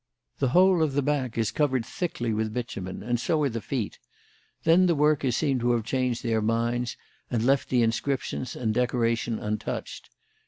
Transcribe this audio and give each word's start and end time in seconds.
The 0.39 0.47
whole 0.49 0.81
of 0.81 0.93
the 0.93 1.03
back 1.03 1.37
is 1.37 1.51
covered 1.51 1.85
thickly 1.85 2.33
with 2.33 2.51
bitumen, 2.55 3.03
and 3.03 3.19
so 3.19 3.43
are 3.43 3.49
the 3.49 3.61
feet. 3.61 3.99
Then 4.63 4.87
the 4.87 4.95
workers 4.95 5.37
seem 5.37 5.59
to 5.59 5.73
have 5.73 5.83
changed 5.83 6.23
their 6.23 6.41
minds 6.41 6.97
and 7.29 7.45
left 7.45 7.69
the 7.69 7.83
inscriptions 7.83 8.55
and 8.55 8.73
decoration 8.73 9.37
untouched. 9.37 10.09